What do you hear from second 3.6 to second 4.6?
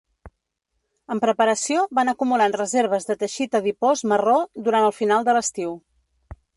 adipós marró